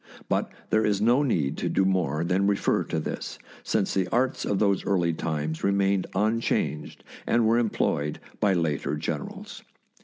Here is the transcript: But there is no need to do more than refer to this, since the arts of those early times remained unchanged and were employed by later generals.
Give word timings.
But 0.27 0.51
there 0.71 0.83
is 0.83 0.99
no 0.99 1.21
need 1.21 1.57
to 1.57 1.69
do 1.69 1.85
more 1.85 2.23
than 2.23 2.47
refer 2.47 2.83
to 2.85 2.99
this, 2.99 3.37
since 3.61 3.93
the 3.93 4.07
arts 4.07 4.45
of 4.45 4.57
those 4.57 4.83
early 4.83 5.13
times 5.13 5.63
remained 5.63 6.07
unchanged 6.15 7.03
and 7.27 7.45
were 7.45 7.59
employed 7.59 8.17
by 8.39 8.53
later 8.53 8.95
generals. 8.95 9.61